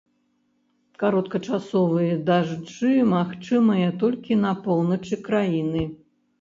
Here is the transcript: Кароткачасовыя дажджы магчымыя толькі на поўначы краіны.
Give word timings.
Кароткачасовыя 1.03 2.15
дажджы 2.31 2.91
магчымыя 3.13 3.89
толькі 4.07 4.41
на 4.47 4.57
поўначы 4.67 5.25
краіны. 5.31 5.89